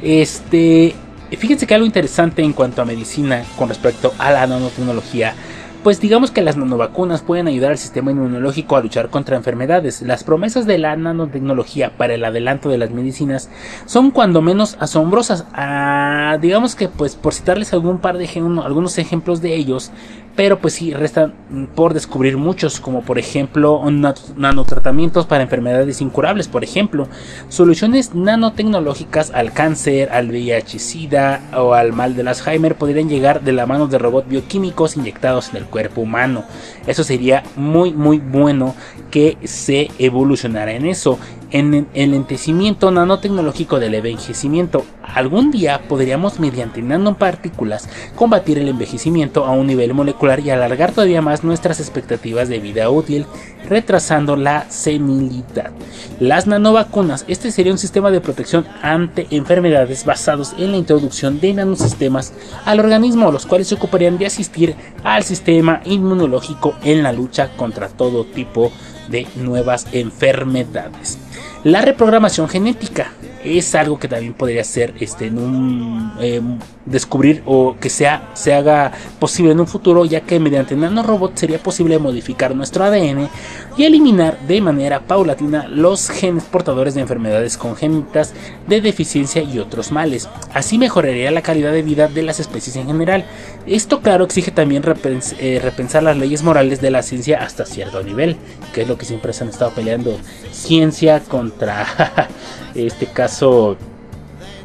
[0.02, 0.96] Este,
[1.38, 5.36] fíjense que algo interesante en cuanto a medicina con respecto a la nanotecnología
[5.84, 10.02] pues digamos que las nanovacunas pueden ayudar al sistema inmunológico a luchar contra enfermedades.
[10.04, 13.50] Las promesas de la nanotecnología para el adelanto de las medicinas
[13.86, 15.46] son cuando menos asombrosas.
[15.54, 18.30] Ah, digamos que pues por citarles algún par de
[18.64, 19.92] algunos ejemplos de ellos,
[20.36, 21.34] pero pues sí restan
[21.76, 23.82] por descubrir muchos, como por ejemplo
[24.36, 27.08] nanotratamientos para enfermedades incurables, por ejemplo,
[27.50, 33.66] soluciones nanotecnológicas al cáncer, al VIH-Sida o al mal del Alzheimer podrían llegar de la
[33.66, 36.46] mano de robots bioquímicos inyectados en el cuerpo humano.
[36.88, 38.76] Eso sería muy muy bueno
[39.10, 41.20] que se evolucionara en eso
[41.52, 44.86] en el lentecimiento nanotecnológico del envejecimiento.
[45.04, 51.22] Algún día podríamos mediante nanopartículas combatir el envejecimiento a un nivel molecular y alargar todavía
[51.22, 53.26] más nuestras expectativas de vida útil,
[53.68, 55.72] retrasando la senilidad.
[56.20, 61.54] Las nanovacunas, este sería un sistema de protección ante enfermedades basados en la introducción de
[61.54, 62.34] nanosistemas
[62.66, 67.88] al organismo, los cuales se ocuparían de asistir al sistema inmunológico en la lucha contra
[67.88, 68.72] todo tipo
[69.10, 71.18] de nuevas enfermedades.
[71.64, 73.12] La reprogramación genética
[73.44, 78.54] es algo que también podría ser este, en un, em, descubrir o que sea, se
[78.54, 83.30] haga posible en un futuro, ya que mediante nanorobots sería posible modificar nuestro ADN
[83.78, 88.34] y eliminar de manera paulatina los genes portadores de enfermedades congénitas,
[88.68, 90.30] de deficiencia y otros males.
[90.54, 93.26] Así mejoraría la calidad de vida de las especies en general.
[93.66, 94.84] Esto, claro, exige también
[95.40, 98.38] eh, repensar las leyes morales de la ciencia hasta cierto nivel,
[98.74, 100.18] que es lo que siempre se han estado peleando
[100.52, 101.86] ciencia contra
[102.76, 103.31] este caso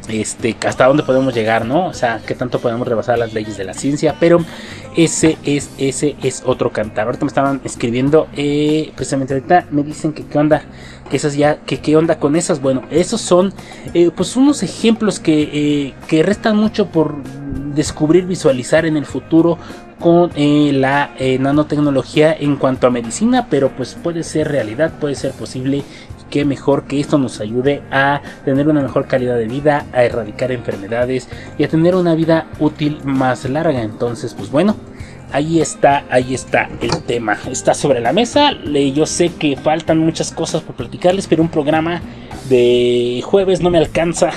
[0.09, 1.87] este, hasta dónde podemos llegar, ¿no?
[1.87, 4.39] O sea, qué tanto podemos rebasar las leyes de la ciencia, pero
[4.95, 7.07] ese es, ese es otro cantar.
[7.07, 10.63] Ahorita me estaban escribiendo, eh, precisamente ahorita me dicen que qué onda,
[11.09, 12.61] que esas ya, que qué onda con esas.
[12.61, 13.53] Bueno, esos son,
[13.93, 17.21] eh, pues unos ejemplos que, eh, que restan mucho por
[17.75, 19.57] descubrir, visualizar en el futuro
[19.99, 21.09] con la
[21.39, 25.83] nanotecnología en cuanto a medicina, pero pues puede ser realidad, puede ser posible
[26.29, 30.51] qué mejor que esto nos ayude a tener una mejor calidad de vida, a erradicar
[30.51, 33.81] enfermedades y a tener una vida útil más larga.
[33.81, 34.75] Entonces, pues bueno,
[35.31, 37.37] ahí está, ahí está el tema.
[37.49, 38.51] Está sobre la mesa.
[38.93, 42.01] Yo sé que faltan muchas cosas por platicarles, pero un programa
[42.49, 44.31] de jueves no me alcanza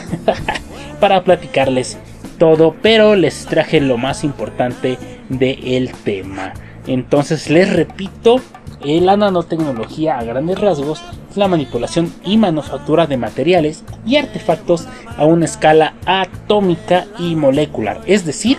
[1.00, 1.98] para platicarles
[2.38, 6.54] todo, pero les traje lo más importante del tema.
[6.86, 8.40] Entonces les repito,
[8.82, 15.24] la nanotecnología a grandes rasgos es la manipulación y manufactura de materiales y artefactos a
[15.24, 18.58] una escala atómica y molecular, es decir,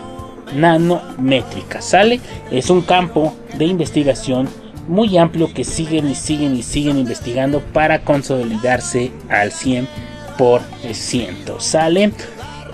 [0.55, 1.81] nanométrica.
[1.81, 2.19] ¿Sale?
[2.51, 4.47] Es un campo de investigación
[4.87, 9.87] muy amplio que siguen y siguen y siguen investigando para consolidarse al 100%.
[11.59, 12.11] ¿Sale?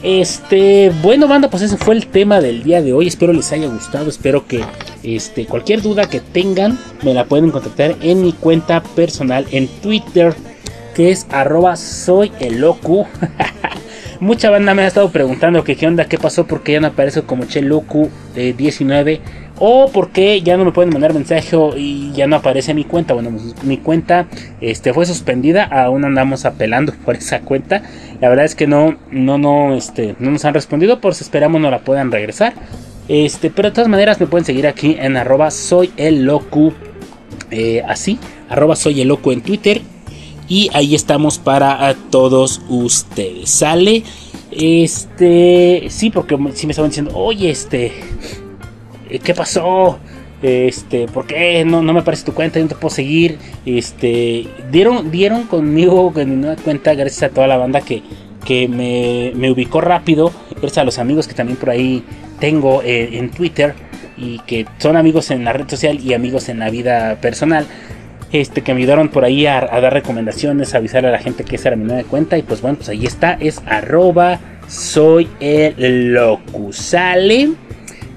[0.04, 3.08] Este, bueno, banda, pues ese fue el tema del día de hoy.
[3.08, 4.10] Espero les haya gustado.
[4.10, 4.64] Espero que
[5.04, 10.36] este, cualquier duda que tengan me la pueden contactar en mi cuenta personal en Twitter,
[10.96, 13.06] que es arroba soy el locu.
[14.20, 17.22] Mucha banda me ha estado preguntando que qué onda, qué pasó, porque ya no aparece
[17.22, 19.22] como Cheloku 19
[19.60, 23.14] o porque ya no me pueden mandar mensaje y ya no aparece mi cuenta.
[23.14, 24.26] Bueno, pues, mi cuenta
[24.60, 27.84] este, fue suspendida, aún andamos apelando por esa cuenta.
[28.20, 31.62] La verdad es que no, no, no, este, no nos han respondido, por si esperamos
[31.62, 32.54] no la puedan regresar.
[33.08, 36.28] Este, pero de todas maneras me pueden seguir aquí en arroba soy el.
[37.52, 39.82] Eh, así, arroba soy el loco en Twitter
[40.48, 43.50] y ahí estamos para todos ustedes.
[43.50, 44.04] ¿Sale?
[44.52, 45.88] Este.
[45.90, 47.92] Sí, porque si me estaban diciendo, oye, este.
[49.10, 50.00] Eh, ¿Qué pasó?
[50.42, 52.60] Este, ¿por qué no, no me aparece tu cuenta?
[52.60, 53.40] Yo no te puedo seguir.
[53.66, 58.04] Este, dieron, dieron conmigo en nueva cuenta, gracias a toda la banda que,
[58.46, 60.32] que me, me ubicó rápido.
[60.52, 62.04] Gracias a los amigos que también por ahí
[62.40, 63.74] tengo eh, en Twitter
[64.16, 67.68] y que son amigos en la red social y amigos en la vida personal
[68.32, 71.56] este, que me ayudaron por ahí a, dar recomendaciones, a avisar a la gente que
[71.56, 72.38] esa era mi nueva cuenta.
[72.38, 77.52] Y pues bueno, pues ahí está, es arroba soy el locusale.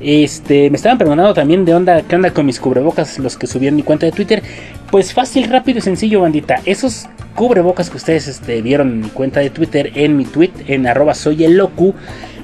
[0.01, 3.67] Este, me estaban preguntando también de onda, qué onda con mis cubrebocas, los que subí
[3.67, 4.43] en mi cuenta de Twitter.
[4.91, 6.61] Pues fácil, rápido y sencillo, bandita.
[6.65, 10.87] Esos cubrebocas que ustedes este, vieron en mi cuenta de Twitter, en mi tweet, en
[10.87, 11.95] arroba soy el locu,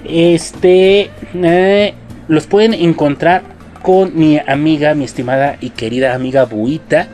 [0.08, 1.94] este, eh,
[2.28, 3.42] los pueden encontrar
[3.82, 7.08] con mi amiga, mi estimada y querida amiga Buita.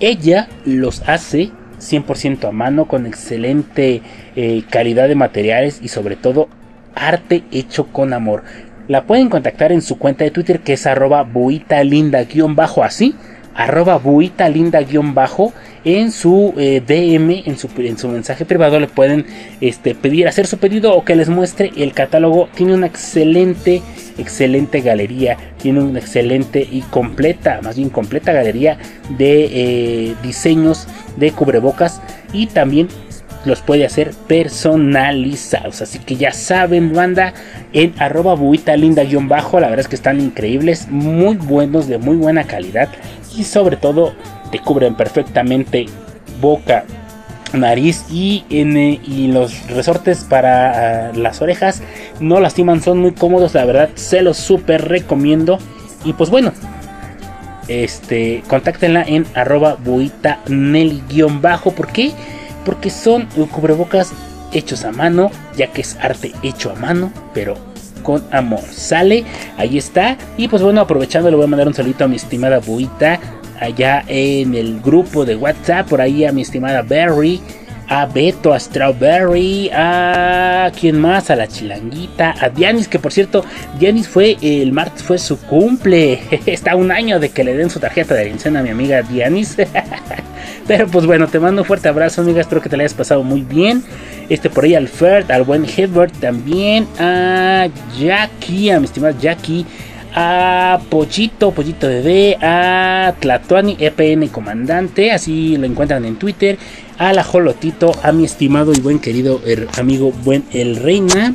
[0.00, 4.02] Ella los hace 100% a mano con excelente
[4.34, 6.48] eh, calidad de materiales y sobre todo
[6.94, 8.42] arte hecho con amor.
[8.88, 13.14] La pueden contactar en su cuenta de Twitter que es arroba buita linda-así
[13.56, 15.52] arroba buita linda-bajo
[15.84, 19.24] en su eh, DM, en su, en su mensaje privado le pueden
[19.60, 22.48] este, pedir, hacer su pedido o que les muestre el catálogo.
[22.54, 23.82] Tiene una excelente,
[24.18, 28.78] excelente galería, tiene una excelente y completa, más bien completa galería
[29.16, 32.02] de eh, diseños de cubrebocas
[32.32, 32.88] y también
[33.46, 35.82] los puede hacer personalizados.
[35.82, 37.32] Así que ya saben, banda,
[37.72, 42.44] en arroba buita linda-bajo, la verdad es que están increíbles, muy buenos, de muy buena
[42.44, 42.88] calidad
[43.36, 44.14] y sobre todo
[44.50, 45.86] te cubren perfectamente
[46.40, 46.84] boca,
[47.52, 51.82] nariz y, y los resortes para ah, las orejas
[52.20, 55.58] no lastiman, son muy cómodos, la verdad se los super recomiendo.
[56.04, 56.52] Y pues bueno,
[57.68, 60.40] este, contáctenla en arroba buita
[61.40, 62.12] bajo ¿Por qué?
[62.66, 64.12] Porque son cubrebocas
[64.52, 67.56] hechos a mano, ya que es arte hecho a mano, pero
[68.02, 68.60] con amor.
[68.60, 69.24] Sale,
[69.56, 70.18] ahí está.
[70.36, 73.18] Y pues bueno, aprovechando, le voy a mandar un saludito a mi estimada Buita
[73.60, 77.40] allá en el grupo de WhatsApp, por ahí a mi estimada Berry,
[77.88, 83.44] a Beto, a Strawberry, a quien más, a la chilanguita, a Dianis, que por cierto,
[83.78, 87.80] Dianis fue el martes, fue su cumple, está un año de que le den su
[87.80, 89.56] tarjeta de quincena a mi amiga Dianis.
[90.66, 92.40] Pero pues bueno, te mando un fuerte abrazo, amiga.
[92.40, 93.84] Espero que te la hayas pasado muy bien.
[94.28, 96.86] Este por ahí al Ferd, al buen Hedbert también.
[96.98, 99.64] A Jackie, a mi estimada Jackie
[100.18, 106.56] a Pochito, Pochito Bebé, a Tlatuani EPN Comandante, así lo encuentran en Twitter,
[106.96, 109.42] a la Jolotito, a mi estimado y buen querido
[109.78, 111.34] amigo Buen El Reina.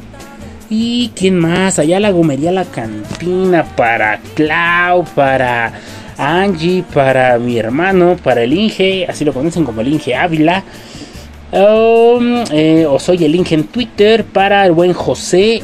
[0.68, 5.74] Y quién más, allá la gomería La Cantina, para Clau, para
[6.22, 10.64] Angie, para mi hermano, para el Inge, así lo conocen como el Inge Ávila.
[11.52, 15.64] Um, eh, o soy el Inge en Twitter, para el buen José,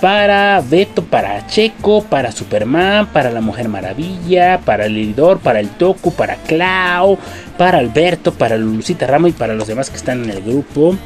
[0.00, 5.68] para Beto, para Checo, para Superman, para la Mujer Maravilla, para el Lidor, para el
[5.68, 7.18] Toku, para Clau,
[7.58, 10.96] para Alberto, para Lucita Ramo y para los demás que están en el grupo.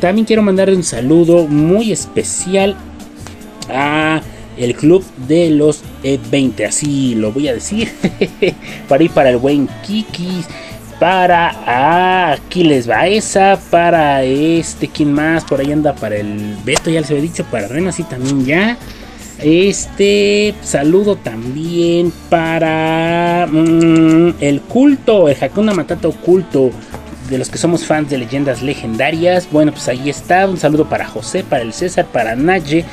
[0.00, 2.76] También quiero mandar un saludo muy especial
[3.72, 4.20] a
[4.60, 7.90] el club de los 20, así lo voy a decir.
[8.88, 10.46] para ir para el buen Kikis
[11.00, 15.44] para Aquiles Baeza, para este, ¿quién más?
[15.44, 18.76] Por ahí anda para el Beto, ya les había dicho, para Reno, así también ya.
[19.42, 26.70] Este saludo también para mm, el culto, el Hakuna Matata oculto
[27.30, 29.48] de los que somos fans de leyendas legendarias.
[29.50, 30.46] Bueno, pues ahí está.
[30.46, 32.84] Un saludo para José, para el César, para Naye,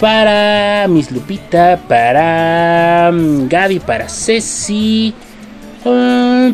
[0.00, 5.14] para Miss Lupita, para mm, Gaby, para Ceci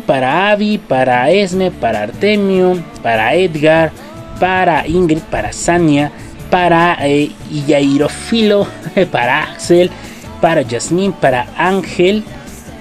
[0.05, 3.91] para Avi, para Esme, para Artemio, para Edgar,
[4.39, 6.11] para Ingrid, para Sania,
[6.49, 8.67] para eh, Iairofilo,
[9.11, 9.89] para Axel,
[10.41, 12.23] para Jasmine, para Ángel,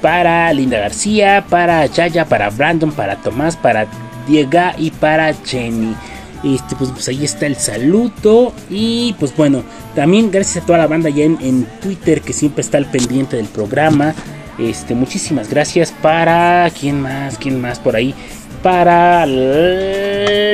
[0.03, 3.87] para Linda García, para Yaya, para Brandon, para Tomás, para
[4.27, 5.95] Diego y para Jenny.
[6.43, 8.53] Este, pues, pues, ahí está el saludo.
[8.70, 9.62] Y pues bueno,
[9.95, 13.47] también gracias a toda la banda ya en, Twitter que siempre está al pendiente del
[13.47, 14.14] programa.
[14.59, 16.70] Este, muchísimas gracias para.
[16.78, 17.36] ¿Quién más?
[17.38, 18.14] ¿Quién más por ahí?
[18.62, 19.26] Para.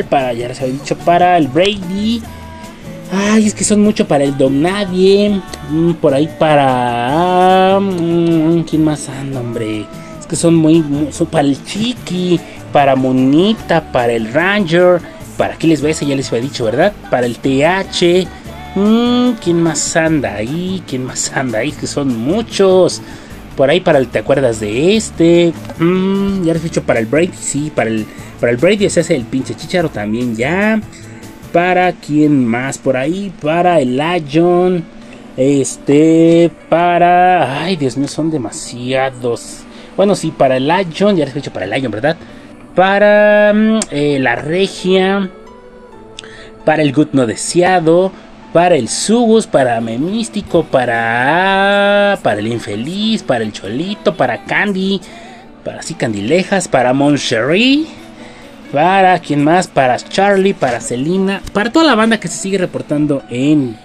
[0.08, 2.22] para, ya les había dicho, para el Brady.
[3.12, 5.40] Ay, es que son mucho para el Don Nadie.
[5.70, 7.78] Mm, por ahí para.
[7.80, 9.86] Mm, ¿Quién más anda, hombre?
[10.18, 10.84] Es que son muy.
[11.12, 12.40] Son para el Chiqui,
[12.72, 15.00] para Monita, para el Ranger
[15.36, 16.06] ¿Para qué les va ese?
[16.06, 16.92] Ya les había dicho, ¿verdad?
[17.10, 18.26] Para el TH.
[18.74, 20.82] Mm, ¿Quién más anda ahí?
[20.86, 21.72] ¿Quién más anda ahí?
[21.72, 23.02] Que son muchos.
[23.56, 25.52] Por ahí para el ¿Te acuerdas de este?
[25.78, 27.32] Mm, ya les he dicho para el Brady.
[27.38, 28.06] Sí, para el,
[28.38, 30.80] para el Brady se hace el pinche chicharo también ya.
[31.52, 33.32] Para quién más por ahí.
[33.40, 34.84] Para el Lion.
[35.36, 36.50] Este.
[36.68, 37.62] Para.
[37.62, 39.60] Ay, Dios mío, son demasiados.
[39.96, 41.16] Bueno, sí, para el Lion.
[41.16, 42.16] Ya les he dicho para el Lion, ¿verdad?
[42.76, 45.30] Para mm, eh, la regia,
[46.64, 48.12] para el good no deseado,
[48.52, 55.00] para el subus, para memístico, para para el infeliz, para el cholito, para Candy,
[55.64, 57.86] para sí Candilejas, para Moncherie,
[58.72, 63.22] para quien más, para Charlie, para Celina, para toda la banda que se sigue reportando
[63.30, 63.76] en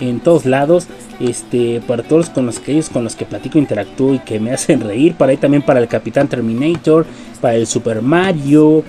[0.00, 0.88] en todos lados.
[1.22, 4.52] Este, para todos con los que ellos con los que platico, interactúo y que me
[4.52, 5.14] hacen reír.
[5.14, 7.06] Para ahí también para el Capitán Terminator,
[7.40, 8.82] para el Super Mario,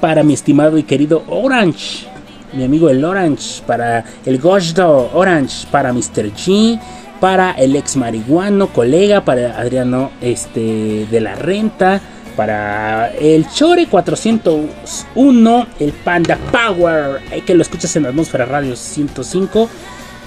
[0.00, 2.06] para mi estimado y querido Orange,
[2.52, 6.32] mi amigo el Orange, para el Gojdo Orange, para Mr.
[6.32, 6.80] G,
[7.18, 12.00] para el ex marihuano colega, para Adriano este, de la Renta,
[12.36, 19.68] para el Chore 401, el Panda Power, que lo escuchas en Atmósfera Radio 105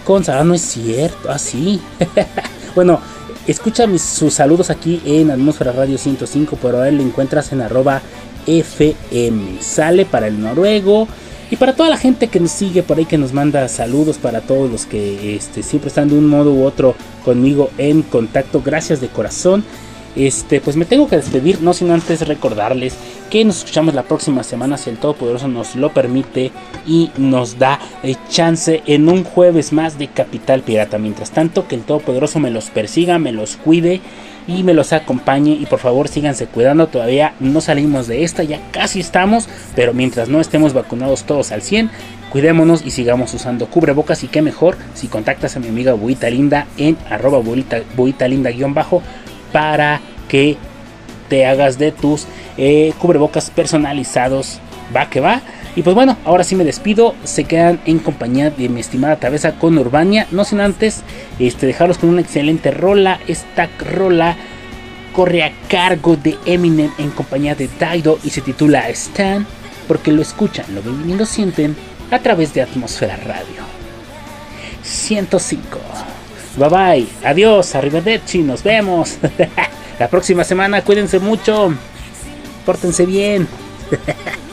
[0.03, 1.79] con no es cierto, así.
[1.99, 2.25] Ah,
[2.75, 2.99] bueno,
[3.47, 8.01] escucha sus saludos aquí en Atmósfera Radio 105, pero a él lo encuentras en arroba
[8.45, 9.61] FM.
[9.61, 11.07] Sale para el noruego.
[11.51, 14.41] Y para toda la gente que nos sigue por ahí, que nos manda saludos, para
[14.41, 19.01] todos los que este, siempre están de un modo u otro conmigo en contacto, gracias
[19.01, 19.63] de corazón.
[20.15, 22.95] Este, pues me tengo que despedir, no sin antes recordarles
[23.31, 26.51] que nos escuchamos la próxima semana si el Todopoderoso nos lo permite
[26.85, 30.99] y nos da el chance en un jueves más de Capital Pirata.
[30.99, 34.01] Mientras tanto, que el Todopoderoso me los persiga, me los cuide
[34.47, 38.59] y me los acompañe y por favor síganse cuidando, todavía no salimos de esta, ya
[38.71, 41.89] casi estamos, pero mientras no estemos vacunados todos al 100,
[42.31, 46.67] cuidémonos y sigamos usando cubrebocas y qué mejor si contactas a mi amiga Buita Linda
[46.77, 49.01] en arroba buita, linda guion bajo
[49.53, 50.57] para que
[51.29, 52.27] te hagas de tus
[52.57, 54.59] eh, cubrebocas personalizados.
[54.93, 55.41] Va que va.
[55.75, 57.15] Y pues bueno, ahora sí me despido.
[57.23, 60.27] Se quedan en compañía de mi estimada Tabeza con Urbania.
[60.31, 61.01] No sin antes
[61.39, 63.19] este, dejarlos con una excelente rola.
[63.27, 64.35] Esta rola
[65.13, 69.47] corre a cargo de Eminem en compañía de Daido y se titula Stan.
[69.87, 71.75] Porque lo escuchan, lo ven y lo sienten
[72.11, 73.63] a través de Atmósfera Radio
[74.83, 76.12] 105.
[76.55, 79.17] Bye bye, adiós, arrivederci, nos vemos.
[79.99, 81.73] La próxima semana, cuídense mucho.
[82.65, 83.47] Pórtense bien.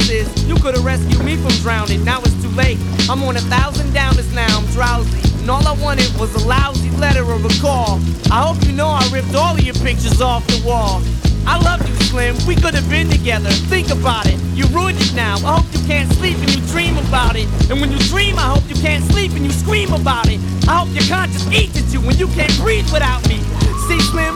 [0.11, 0.27] is.
[0.47, 2.77] You could have rescued me from drowning, now it's too late.
[3.09, 5.17] I'm on a thousand downers now, I'm drowsy.
[5.39, 7.99] And all I wanted was a lousy letter or a call.
[8.29, 11.01] I hope you know I ripped all of your pictures off the wall.
[11.47, 12.35] I love you, Slim.
[12.45, 13.49] We could have been together.
[13.71, 14.37] Think about it.
[14.53, 15.35] You ruined it now.
[15.37, 17.47] I hope you can't sleep and you dream about it.
[17.71, 20.39] And when you dream, I hope you can't sleep and you scream about it.
[20.67, 23.39] I hope your conscience eats at you when you can't breathe without me.
[23.87, 24.35] See, Slim,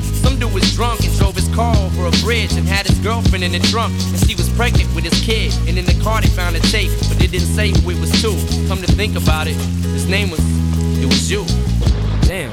[0.21, 3.43] Some dude was drunk and drove his car over a bridge and had his girlfriend
[3.43, 3.93] in the trunk.
[4.13, 5.53] And she was pregnant with his kid.
[5.67, 8.11] And in the car they found a tape, but they didn't say who it was
[8.21, 8.31] to.
[8.67, 9.55] Come to think about it,
[9.97, 10.39] his name was,
[11.01, 11.45] it was you.
[12.27, 12.51] Damn.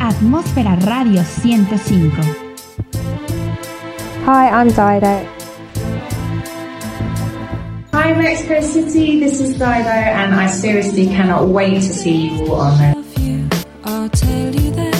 [0.00, 2.50] Atmósfera Radio 105.
[4.24, 5.26] Hi, I'm Dido.
[7.92, 12.60] Hi Mexico City, this is Dido and I seriously cannot wait to see you all
[12.62, 12.99] on there.
[14.00, 14.96] I'll tell you that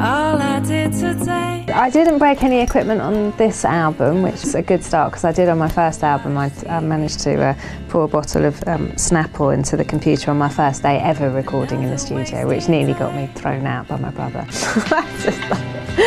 [0.00, 1.66] all I did today.
[1.70, 5.32] I didn't break any equipment on this album, which is a good start because I
[5.32, 6.38] did on my first album.
[6.38, 7.54] I, I managed to uh,
[7.90, 11.82] pour a bottle of um, Snapple into the computer on my first day ever recording
[11.82, 14.46] in the studio, which nearly got me thrown out by my brother.
[14.50, 15.60] That's just like,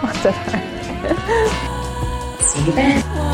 [0.00, 0.46] I don't
[1.02, 2.38] know.
[2.40, 3.33] See you then.